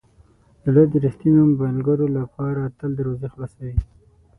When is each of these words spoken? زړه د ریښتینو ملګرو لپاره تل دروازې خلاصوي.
زړه 0.63 0.83
د 0.91 0.93
ریښتینو 1.05 1.41
ملګرو 1.61 2.05
لپاره 2.17 2.61
تل 2.77 2.91
دروازې 2.99 3.27
خلاصوي. 3.33 3.75